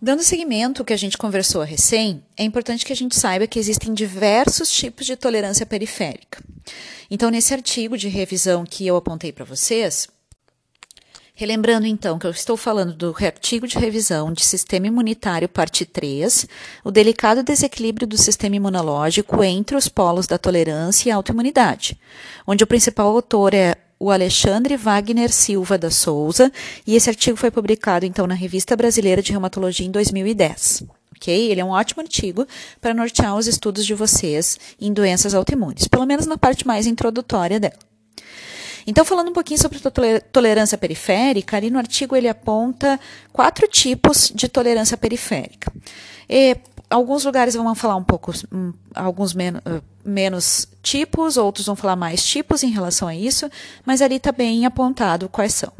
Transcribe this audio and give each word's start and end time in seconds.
Dando 0.00 0.22
seguimento 0.22 0.80
ao 0.80 0.86
que 0.86 0.92
a 0.92 0.96
gente 0.96 1.18
conversou 1.18 1.62
recém, 1.64 2.22
é 2.36 2.44
importante 2.44 2.86
que 2.86 2.92
a 2.92 2.96
gente 2.96 3.16
saiba 3.16 3.48
que 3.48 3.58
existem 3.58 3.92
diversos 3.92 4.70
tipos 4.70 5.04
de 5.04 5.16
tolerância 5.16 5.66
periférica. 5.66 6.40
Então, 7.10 7.30
nesse 7.30 7.52
artigo 7.52 7.98
de 7.98 8.06
revisão 8.06 8.64
que 8.64 8.86
eu 8.86 8.94
apontei 8.94 9.32
para 9.32 9.44
vocês, 9.44 10.06
relembrando 11.34 11.84
então 11.84 12.16
que 12.16 12.28
eu 12.28 12.30
estou 12.30 12.56
falando 12.56 12.94
do 12.94 13.16
artigo 13.24 13.66
de 13.66 13.76
revisão 13.76 14.32
de 14.32 14.44
sistema 14.44 14.86
imunitário, 14.86 15.48
parte 15.48 15.84
3, 15.84 16.46
o 16.84 16.92
delicado 16.92 17.42
desequilíbrio 17.42 18.06
do 18.06 18.16
sistema 18.16 18.54
imunológico 18.54 19.42
entre 19.42 19.76
os 19.76 19.88
polos 19.88 20.28
da 20.28 20.38
tolerância 20.38 21.08
e 21.08 21.12
autoimunidade, 21.12 21.98
onde 22.46 22.62
o 22.62 22.68
principal 22.68 23.08
autor 23.08 23.52
é 23.52 23.74
o 23.98 24.10
Alexandre 24.10 24.76
Wagner 24.76 25.32
Silva 25.32 25.76
da 25.76 25.90
Souza, 25.90 26.52
e 26.86 26.94
esse 26.94 27.08
artigo 27.08 27.36
foi 27.36 27.50
publicado 27.50 28.06
então 28.06 28.26
na 28.26 28.34
Revista 28.34 28.76
Brasileira 28.76 29.20
de 29.20 29.32
Reumatologia 29.32 29.86
em 29.86 29.90
2010. 29.90 30.84
Ok? 31.16 31.50
Ele 31.50 31.60
é 31.60 31.64
um 31.64 31.70
ótimo 31.70 32.00
artigo 32.00 32.46
para 32.80 32.94
nortear 32.94 33.36
os 33.36 33.48
estudos 33.48 33.84
de 33.84 33.94
vocês 33.94 34.58
em 34.80 34.92
doenças 34.92 35.34
autoimunes, 35.34 35.88
pelo 35.88 36.06
menos 36.06 36.26
na 36.26 36.38
parte 36.38 36.66
mais 36.66 36.86
introdutória 36.86 37.58
dela. 37.58 37.88
Então, 38.86 39.04
falando 39.04 39.28
um 39.28 39.34
pouquinho 39.34 39.60
sobre 39.60 39.78
tolerância 40.32 40.78
periférica, 40.78 41.56
ali 41.56 41.68
no 41.68 41.78
artigo 41.78 42.16
ele 42.16 42.28
aponta 42.28 42.98
quatro 43.32 43.68
tipos 43.68 44.32
de 44.34 44.48
tolerância 44.48 44.96
periférica. 44.96 45.70
E, 46.26 46.56
alguns 46.88 47.24
lugares 47.24 47.54
vão 47.54 47.74
falar 47.74 47.96
um 47.96 48.04
pouco, 48.04 48.32
um, 48.52 48.72
alguns 48.94 49.34
men 49.34 49.56
uh, 49.56 49.82
menos 50.08 50.66
tipos, 50.82 51.36
outros 51.36 51.66
vão 51.66 51.76
falar 51.76 51.96
mais 51.96 52.24
tipos 52.24 52.62
em 52.62 52.70
relação 52.70 53.06
a 53.06 53.14
isso, 53.14 53.50
mas 53.84 54.00
ali 54.00 54.16
está 54.16 54.32
bem 54.32 54.64
apontado 54.64 55.28
quais 55.28 55.52
são. 55.52 55.72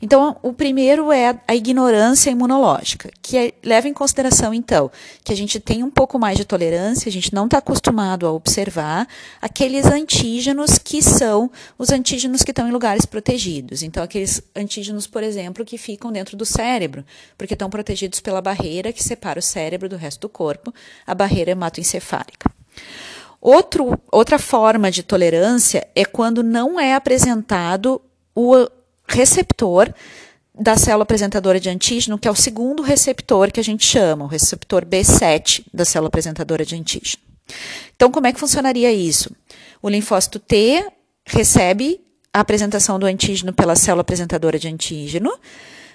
Então, 0.00 0.36
o 0.42 0.52
primeiro 0.52 1.12
é 1.12 1.38
a 1.46 1.54
ignorância 1.54 2.30
imunológica, 2.30 3.10
que 3.20 3.36
é, 3.36 3.52
leva 3.62 3.88
em 3.88 3.92
consideração, 3.92 4.54
então, 4.54 4.90
que 5.22 5.32
a 5.32 5.36
gente 5.36 5.60
tem 5.60 5.82
um 5.82 5.90
pouco 5.90 6.18
mais 6.18 6.38
de 6.38 6.44
tolerância, 6.44 7.08
a 7.08 7.12
gente 7.12 7.34
não 7.34 7.44
está 7.44 7.58
acostumado 7.58 8.26
a 8.26 8.32
observar 8.32 9.06
aqueles 9.42 9.84
antígenos 9.86 10.78
que 10.78 11.02
são 11.02 11.50
os 11.76 11.90
antígenos 11.90 12.42
que 12.42 12.50
estão 12.50 12.68
em 12.68 12.72
lugares 12.72 13.04
protegidos. 13.04 13.82
Então, 13.82 14.02
aqueles 14.02 14.42
antígenos, 14.56 15.06
por 15.06 15.22
exemplo, 15.22 15.64
que 15.64 15.76
ficam 15.76 16.10
dentro 16.10 16.36
do 16.36 16.46
cérebro, 16.46 17.04
porque 17.36 17.54
estão 17.54 17.68
protegidos 17.68 18.20
pela 18.20 18.40
barreira 18.40 18.92
que 18.92 19.02
separa 19.02 19.38
o 19.38 19.42
cérebro 19.42 19.88
do 19.88 19.96
resto 19.96 20.20
do 20.20 20.28
corpo, 20.28 20.72
a 21.06 21.14
barreira 21.14 21.50
hematoencefálica. 21.50 22.50
Outro, 23.40 23.98
outra 24.10 24.38
forma 24.38 24.90
de 24.90 25.02
tolerância 25.02 25.86
é 25.94 26.04
quando 26.04 26.42
não 26.42 26.78
é 26.78 26.94
apresentado 26.94 28.00
o 28.34 28.68
receptor 29.06 29.92
da 30.60 30.76
célula 30.76 31.04
apresentadora 31.04 31.60
de 31.60 31.70
antígeno, 31.70 32.18
que 32.18 32.26
é 32.26 32.30
o 32.30 32.34
segundo 32.34 32.82
receptor 32.82 33.52
que 33.52 33.60
a 33.60 33.64
gente 33.64 33.86
chama, 33.86 34.24
o 34.24 34.28
receptor 34.28 34.84
B7 34.84 35.64
da 35.72 35.84
célula 35.84 36.08
apresentadora 36.08 36.64
de 36.64 36.74
antígeno. 36.74 37.22
Então, 37.94 38.10
como 38.10 38.26
é 38.26 38.32
que 38.32 38.40
funcionaria 38.40 38.92
isso? 38.92 39.30
O 39.80 39.88
linfócito 39.88 40.38
T 40.38 40.84
recebe 41.24 42.00
a 42.32 42.40
apresentação 42.40 42.98
do 42.98 43.06
antígeno 43.06 43.52
pela 43.52 43.76
célula 43.76 44.02
apresentadora 44.02 44.58
de 44.58 44.68
antígeno, 44.68 45.32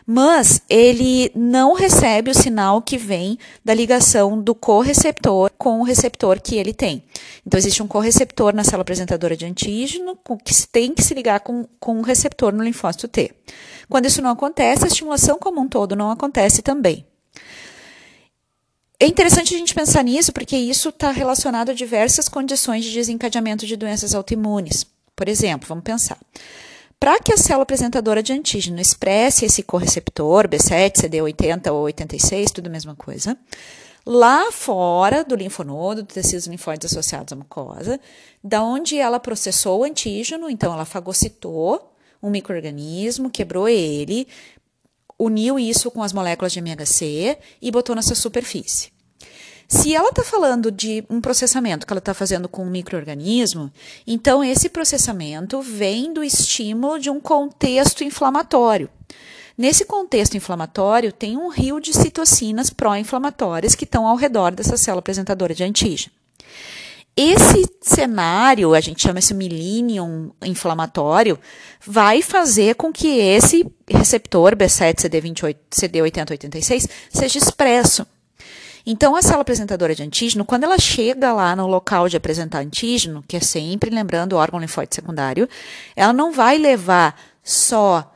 mas 0.06 0.62
ele 0.70 1.32
não 1.36 1.73
recebe 1.73 2.32
o 2.32 2.34
sinal 2.34 2.82
que 2.82 2.98
vem 2.98 3.38
da 3.64 3.73
ligação 3.73 4.42
do 4.42 4.54
correceptor 4.54 5.52
com 5.58 5.80
o 5.80 5.84
receptor 5.84 6.42
que 6.42 6.56
ele 6.56 6.73
tem. 6.73 7.04
Então, 7.45 7.58
existe 7.58 7.82
um 7.82 7.88
correceptor 7.88 8.54
na 8.54 8.64
célula 8.64 8.82
apresentadora 8.82 9.36
de 9.36 9.45
antígeno 9.45 10.18
que 10.44 10.68
tem 10.68 10.94
que 10.94 11.04
se 11.04 11.14
ligar 11.14 11.40
com, 11.42 11.66
com 11.80 11.98
um 11.98 12.02
receptor 12.02 12.54
no 12.54 12.64
linfócito 12.64 13.08
T. 13.08 13.32
Quando 13.90 14.06
isso 14.06 14.22
não 14.22 14.32
acontece, 14.32 14.86
a 14.86 14.88
estimulação 14.88 15.38
como 15.38 15.62
um 15.62 15.68
todo 15.68 15.95
não 15.95 16.12
acontece 16.12 16.62
também. 16.62 17.06
É 19.00 19.06
interessante 19.06 19.54
a 19.54 19.58
gente 19.58 19.76
pensar 19.76 20.04
nisso 20.04 20.32
porque 20.32 20.56
isso 20.56 20.90
está 20.90 21.12
relacionado 21.12 21.72
a 21.72 21.73
diversas 21.73 22.30
condições 22.30 22.86
de 22.86 22.94
desencadeamento 22.94 23.66
de 23.66 23.76
doenças 23.76 24.16
autoimunes. 24.16 24.86
Por 25.16 25.27
exemplo, 25.27 25.67
vamos 25.67 25.83
pensar. 25.83 26.17
Para 27.03 27.19
que 27.19 27.33
a 27.33 27.37
célula 27.37 27.64
apresentadora 27.64 28.23
de 28.23 28.31
antígeno 28.31 28.80
expresse 28.80 29.43
esse 29.43 29.61
correceptor, 29.61 30.47
B7, 30.47 31.02
CD80 31.02 31.69
ou 31.69 31.81
86, 31.81 32.49
tudo 32.49 32.67
a 32.67 32.69
mesma 32.69 32.95
coisa, 32.95 33.37
lá 34.05 34.49
fora 34.53 35.21
do 35.21 35.36
linfonodo, 35.36 36.03
dos 36.03 36.14
tecidos 36.14 36.47
linfóides 36.47 36.89
associados 36.89 37.33
à 37.33 37.36
mucosa, 37.36 37.99
da 38.41 38.64
onde 38.64 38.97
ela 38.97 39.19
processou 39.19 39.81
o 39.81 39.83
antígeno, 39.83 40.49
então 40.49 40.71
ela 40.71 40.86
fagocitou 40.86 41.93
um 42.21 42.30
microorganismo, 42.30 43.30
quebrou 43.30 43.67
ele, 43.67 44.25
uniu 45.20 45.59
isso 45.59 45.91
com 45.91 46.02
as 46.02 46.14
moléculas 46.14 46.53
de 46.53 46.59
MHC 46.59 47.37
e 47.61 47.70
botou 47.70 47.97
nessa 47.97 48.15
superfície. 48.15 48.92
Se 49.68 49.94
ela 49.96 50.10
está 50.10 50.24
falando 50.24 50.72
de 50.72 51.04
um 51.10 51.20
processamento 51.20 51.86
que 51.86 51.94
ela 51.94 52.00
está 52.00 52.14
fazendo 52.14 52.48
com 52.48 52.64
um 52.64 52.70
microorganismo, 52.70 53.72
então 54.06 54.44
esse 54.44 54.70
processamento 54.70 55.62
vem 55.62 56.14
do 56.14 56.24
estímulo 56.24 57.00
de 57.00 57.10
um 57.10 57.20
contexto 57.20 58.04
inflamatório. 58.04 58.90
Nesse 59.58 59.86
contexto 59.86 60.36
inflamatório, 60.36 61.12
tem 61.12 61.38
um 61.38 61.48
rio 61.48 61.80
de 61.80 61.94
citocinas 61.94 62.72
pró-inflamatórias 62.72 63.76
que 63.76 63.84
estão 63.84 64.08
ao 64.08 64.16
redor 64.16 64.52
dessa 64.52 64.78
célula 64.78 65.00
apresentadora 65.00 65.54
de 65.54 65.64
antígeno. 65.64 66.12
Esse 67.16 67.70
cenário, 67.80 68.74
a 68.74 68.82
gente 68.82 69.04
chama 69.04 69.20
esse 69.20 69.36
millennium 69.36 70.32
inflamatório, 70.44 71.40
vai 71.86 72.24
fazer 72.24 72.74
com 72.74 72.92
que 72.92 73.20
esse 73.20 73.72
receptor 73.88 74.56
B7 74.56 74.95
CD28, 74.95 75.56
CD8086 75.72 76.90
seja 77.12 77.38
expresso. 77.38 78.08
Então, 78.86 79.16
a 79.16 79.21
célula 79.21 79.42
apresentadora 79.42 79.95
de 79.95 80.04
antígeno, 80.04 80.44
quando 80.44 80.66
ela 80.66 80.77
chega 80.77 81.32
lá 81.32 81.55
no 81.55 81.67
local 81.67 82.10
de 82.10 82.17
apresentar 82.17 82.60
antígeno, 82.60 83.23
que 83.26 83.38
é 83.38 83.39
sempre, 83.39 83.89
lembrando, 83.89 84.33
o 84.33 84.38
órgão 84.38 84.60
linfóide 84.60 84.94
secundário, 84.94 85.48
ela 85.95 86.11
não 86.11 86.32
vai 86.33 86.58
levar 86.58 87.17
só 87.42 88.11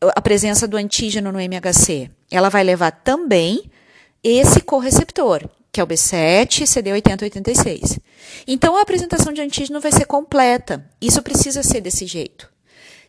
a 0.00 0.20
presença 0.20 0.66
do 0.68 0.76
antígeno 0.76 1.32
no 1.32 1.40
MHC, 1.40 2.10
ela 2.30 2.48
vai 2.48 2.62
levar 2.62 2.92
também 2.92 3.70
esse 4.22 4.60
correceptor, 4.60 5.48
que 5.72 5.80
é 5.80 5.84
o 5.84 5.86
B7 5.86 6.62
CD8086. 6.62 7.98
Então, 8.46 8.76
a 8.76 8.82
apresentação 8.82 9.32
de 9.32 9.40
antígeno 9.40 9.80
vai 9.80 9.92
ser 9.92 10.04
completa. 10.04 10.84
Isso 11.00 11.22
precisa 11.22 11.62
ser 11.62 11.80
desse 11.80 12.06
jeito. 12.06 12.50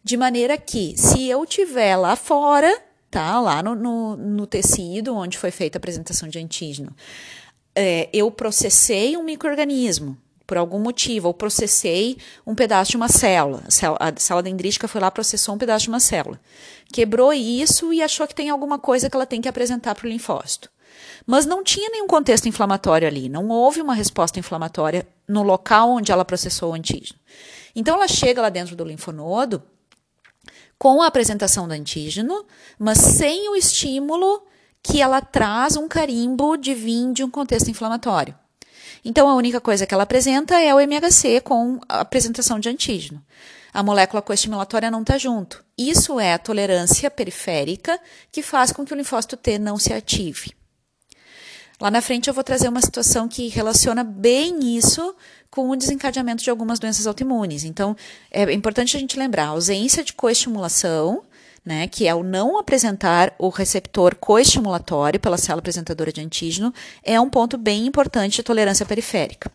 De 0.03 0.17
maneira 0.17 0.57
que, 0.57 0.95
se 0.97 1.27
eu 1.29 1.45
tiver 1.45 1.95
lá 1.95 2.15
fora 2.15 2.75
tá? 3.11 3.39
Lá 3.39 3.61
no, 3.61 3.75
no, 3.75 4.15
no 4.15 4.47
tecido 4.47 5.13
onde 5.13 5.37
foi 5.37 5.51
feita 5.51 5.77
a 5.77 5.79
apresentação 5.79 6.29
de 6.29 6.39
antígeno. 6.39 6.95
É, 7.75 8.09
eu 8.13 8.31
processei 8.31 9.17
um 9.17 9.23
microorganismo 9.23 10.17
por 10.47 10.57
algum 10.57 10.79
motivo, 10.79 11.29
ou 11.29 11.33
processei 11.33 12.17
um 12.45 12.53
pedaço 12.53 12.91
de 12.91 12.97
uma 12.97 13.07
célula. 13.07 13.63
A 13.99 14.19
célula 14.19 14.43
dendrítica 14.43 14.85
foi 14.85 14.99
lá, 14.99 15.09
processou 15.09 15.55
um 15.55 15.57
pedaço 15.57 15.83
de 15.83 15.89
uma 15.89 15.99
célula. 16.01 16.41
Quebrou 16.91 17.31
isso 17.31 17.93
e 17.93 18.01
achou 18.01 18.27
que 18.27 18.35
tem 18.35 18.49
alguma 18.49 18.77
coisa 18.77 19.09
que 19.09 19.15
ela 19.15 19.25
tem 19.25 19.39
que 19.39 19.47
apresentar 19.47 19.95
para 19.95 20.05
o 20.05 20.09
linfócito. 20.09 20.69
Mas 21.25 21.45
não 21.45 21.63
tinha 21.63 21.89
nenhum 21.89 22.05
contexto 22.05 22.49
inflamatório 22.49 23.07
ali, 23.07 23.29
não 23.29 23.47
houve 23.47 23.81
uma 23.81 23.93
resposta 23.93 24.39
inflamatória 24.39 25.07
no 25.25 25.41
local 25.41 25.91
onde 25.91 26.11
ela 26.11 26.25
processou 26.25 26.71
o 26.71 26.73
antígeno. 26.73 27.17
Então 27.73 27.95
ela 27.95 28.07
chega 28.09 28.41
lá 28.41 28.49
dentro 28.49 28.75
do 28.75 28.83
linfonodo 28.83 29.63
com 30.81 30.99
a 30.99 31.05
apresentação 31.05 31.67
do 31.67 31.75
antígeno, 31.75 32.43
mas 32.79 32.97
sem 32.97 33.47
o 33.49 33.55
estímulo 33.55 34.41
que 34.81 34.99
ela 34.99 35.21
traz 35.21 35.77
um 35.77 35.87
carimbo 35.87 36.57
de 36.57 36.73
vir 36.73 37.13
de 37.13 37.23
um 37.23 37.29
contexto 37.29 37.69
inflamatório. 37.69 38.33
Então, 39.05 39.29
a 39.29 39.35
única 39.35 39.61
coisa 39.61 39.85
que 39.85 39.93
ela 39.93 40.01
apresenta 40.01 40.59
é 40.59 40.73
o 40.73 40.79
MHC 40.79 41.41
com 41.41 41.79
a 41.87 41.99
apresentação 41.99 42.59
de 42.59 42.67
antígeno. 42.67 43.23
A 43.71 43.83
molécula 43.83 44.23
coestimulatória 44.23 44.89
não 44.89 45.01
está 45.01 45.19
junto. 45.19 45.63
Isso 45.77 46.19
é 46.19 46.33
a 46.33 46.39
tolerância 46.39 47.11
periférica 47.11 47.99
que 48.31 48.41
faz 48.41 48.71
com 48.71 48.83
que 48.83 48.91
o 48.91 48.97
linfócito 48.97 49.37
T 49.37 49.59
não 49.59 49.77
se 49.77 49.93
ative. 49.93 50.51
Lá 51.81 51.89
na 51.89 51.99
frente 51.99 52.27
eu 52.27 52.33
vou 52.33 52.43
trazer 52.43 52.69
uma 52.69 52.79
situação 52.79 53.27
que 53.27 53.47
relaciona 53.47 54.03
bem 54.03 54.77
isso 54.77 55.15
com 55.49 55.67
o 55.67 55.75
desencadeamento 55.75 56.43
de 56.43 56.49
algumas 56.51 56.77
doenças 56.77 57.07
autoimunes. 57.07 57.63
Então, 57.63 57.97
é 58.29 58.53
importante 58.53 58.95
a 58.95 58.99
gente 58.99 59.17
lembrar 59.17 59.45
a 59.45 59.47
ausência 59.47 60.03
de 60.03 60.13
coestimulação, 60.13 61.23
né, 61.65 61.87
que 61.87 62.07
é 62.07 62.13
o 62.13 62.21
não 62.21 62.59
apresentar 62.59 63.33
o 63.39 63.49
receptor 63.49 64.13
coestimulatório 64.15 65.19
pela 65.19 65.39
célula 65.39 65.57
apresentadora 65.57 66.13
de 66.13 66.21
antígeno, 66.21 66.71
é 67.03 67.19
um 67.19 67.27
ponto 67.27 67.57
bem 67.57 67.87
importante 67.87 68.35
de 68.35 68.43
tolerância 68.43 68.85
periférica. 68.85 69.51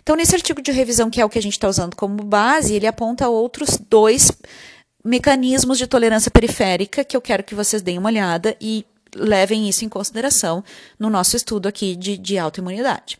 Então, 0.00 0.14
nesse 0.14 0.36
artigo 0.36 0.62
de 0.62 0.70
revisão, 0.70 1.10
que 1.10 1.20
é 1.20 1.24
o 1.24 1.28
que 1.28 1.40
a 1.40 1.42
gente 1.42 1.54
está 1.54 1.68
usando 1.68 1.96
como 1.96 2.22
base, 2.22 2.72
ele 2.72 2.86
aponta 2.86 3.28
outros 3.28 3.76
dois 3.90 4.30
mecanismos 5.04 5.76
de 5.76 5.88
tolerância 5.88 6.30
periférica 6.30 7.02
que 7.02 7.16
eu 7.16 7.20
quero 7.20 7.42
que 7.42 7.54
vocês 7.54 7.82
deem 7.82 7.98
uma 7.98 8.10
olhada 8.10 8.56
e 8.60 8.86
levem 9.18 9.68
isso 9.68 9.84
em 9.84 9.88
consideração 9.88 10.64
no 10.98 11.10
nosso 11.10 11.36
estudo 11.36 11.68
aqui 11.68 11.94
de, 11.96 12.16
de 12.16 12.38
autoimunidade. 12.38 13.18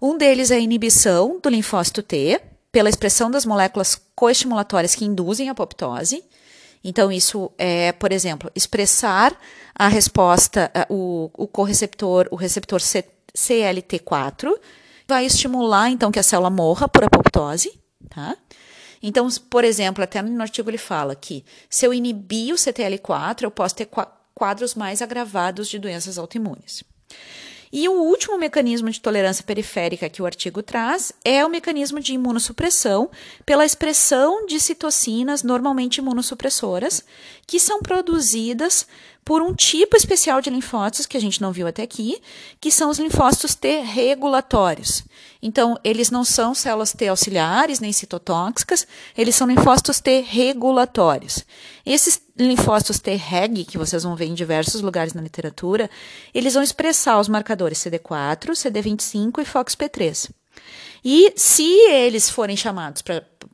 Um 0.00 0.16
deles 0.16 0.50
é 0.50 0.56
a 0.56 0.60
inibição 0.60 1.38
do 1.42 1.48
linfócito 1.48 2.02
T, 2.02 2.40
pela 2.72 2.88
expressão 2.88 3.30
das 3.30 3.44
moléculas 3.44 4.00
coestimulatórias 4.14 4.94
que 4.94 5.04
induzem 5.04 5.48
a 5.48 5.52
apoptose, 5.52 6.22
Então, 6.82 7.12
isso 7.12 7.50
é, 7.58 7.92
por 7.92 8.10
exemplo, 8.10 8.50
expressar 8.54 9.36
a 9.74 9.88
resposta, 9.88 10.70
o, 10.88 11.30
o 11.36 11.46
correceptor, 11.46 12.26
o 12.30 12.36
receptor 12.36 12.80
C, 12.80 13.04
CLT4, 13.36 14.50
vai 15.06 15.26
estimular, 15.26 15.90
então, 15.90 16.10
que 16.10 16.18
a 16.18 16.22
célula 16.22 16.48
morra 16.48 16.88
por 16.88 17.04
apoptose, 17.04 17.78
tá? 18.08 18.36
Então, 19.02 19.28
por 19.48 19.64
exemplo, 19.64 20.04
até 20.04 20.22
no 20.22 20.42
artigo 20.42 20.70
ele 20.70 20.78
fala 20.78 21.14
que 21.14 21.44
se 21.68 21.86
eu 21.86 21.92
inibir 21.92 22.52
o 22.54 22.56
CTL4, 22.56 23.42
eu 23.42 23.50
posso 23.50 23.74
ter 23.74 23.88
quadros 24.40 24.74
mais 24.74 25.02
agravados 25.02 25.68
de 25.68 25.78
doenças 25.78 26.16
autoimunes. 26.16 26.82
E 27.70 27.86
o 27.90 27.92
último 27.92 28.38
mecanismo 28.38 28.90
de 28.90 28.98
tolerância 28.98 29.44
periférica 29.44 30.08
que 30.08 30.22
o 30.22 30.26
artigo 30.26 30.62
traz 30.62 31.12
é 31.22 31.44
o 31.44 31.50
mecanismo 31.50 32.00
de 32.00 32.14
imunossupressão 32.14 33.10
pela 33.44 33.66
expressão 33.66 34.46
de 34.46 34.58
citocinas 34.58 35.42
normalmente 35.42 35.98
imunossupressoras, 35.98 37.04
que 37.46 37.60
são 37.60 37.80
produzidas 37.82 38.86
por 39.30 39.42
um 39.42 39.54
tipo 39.54 39.96
especial 39.96 40.40
de 40.40 40.50
linfócitos 40.50 41.06
que 41.06 41.16
a 41.16 41.20
gente 41.20 41.40
não 41.40 41.52
viu 41.52 41.68
até 41.68 41.84
aqui, 41.84 42.20
que 42.60 42.68
são 42.68 42.90
os 42.90 42.98
linfócitos 42.98 43.54
T 43.54 43.78
regulatórios. 43.78 45.04
Então, 45.40 45.78
eles 45.84 46.10
não 46.10 46.24
são 46.24 46.52
células 46.52 46.92
T 46.92 47.06
auxiliares 47.06 47.78
nem 47.78 47.92
citotóxicas, 47.92 48.88
eles 49.16 49.36
são 49.36 49.46
linfócitos 49.46 50.00
T 50.00 50.22
regulatórios. 50.22 51.44
Esses 51.86 52.20
linfócitos 52.36 52.98
T 52.98 53.14
reg, 53.14 53.64
que 53.66 53.78
vocês 53.78 54.02
vão 54.02 54.16
ver 54.16 54.24
em 54.24 54.34
diversos 54.34 54.80
lugares 54.80 55.14
na 55.14 55.22
literatura, 55.22 55.88
eles 56.34 56.54
vão 56.54 56.62
expressar 56.64 57.20
os 57.20 57.28
marcadores 57.28 57.78
CD4, 57.78 58.50
CD25 58.50 59.38
e 59.38 59.44
FOXP3. 59.44 60.28
E 61.04 61.32
se 61.36 61.70
eles 61.88 62.28
forem 62.28 62.56
chamados 62.56 63.00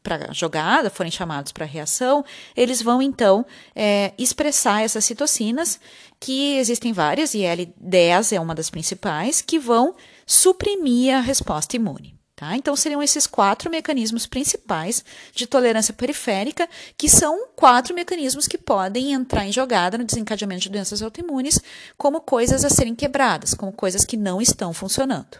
para 0.07 0.33
jogada, 0.33 0.89
forem 0.89 1.11
chamados 1.11 1.51
para 1.51 1.67
reação, 1.67 2.25
eles 2.57 2.81
vão 2.81 3.03
então 3.03 3.45
é, 3.75 4.13
expressar 4.17 4.83
essas 4.83 5.05
citocinas, 5.05 5.81
que 6.21 6.57
existem 6.59 6.93
várias, 6.93 7.35
e 7.35 7.41
L10 7.41 8.37
é 8.37 8.41
uma 8.41 8.55
das 8.55 8.71
principais, 8.71 9.43
que 9.43 9.59
vão 9.59 9.97
suprimir 10.25 11.13
a 11.13 11.21
resposta 11.21 11.75
imune. 11.75 12.15
Tá? 12.37 12.55
Então, 12.55 12.77
seriam 12.77 13.03
esses 13.03 13.27
quatro 13.27 13.69
mecanismos 13.69 14.27
principais 14.27 15.05
de 15.35 15.47
tolerância 15.47 15.93
periférica, 15.93 16.69
que 16.97 17.09
são 17.09 17.49
quatro 17.57 17.95
mecanismos 17.95 18.47
que 18.47 18.59
podem 18.59 19.13
entrar 19.13 19.45
em 19.45 19.53
jogada 19.53 19.99
no 19.99 20.05
desencadeamento 20.05 20.63
de 20.63 20.69
doenças 20.69 21.03
autoimunes 21.03 21.59
como 21.97 22.21
coisas 22.21 22.65
a 22.65 22.71
serem 22.71 22.95
quebradas, 22.95 23.55
como 23.55 23.73
coisas 23.73 24.05
que 24.05 24.17
não 24.17 24.41
estão 24.41 24.73
funcionando. 24.73 25.39